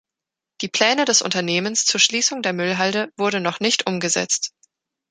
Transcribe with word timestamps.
Die 0.61 0.67
Pläne 0.67 1.05
des 1.05 1.21
Unternehmens 1.21 1.85
zur 1.85 1.99
Schließung 1.99 2.41
der 2.41 2.53
Müllhalde 2.53 3.11
wurde 3.17 3.39
noch 3.39 3.59
nicht 3.59 3.85
umgesetzt. 3.85 4.51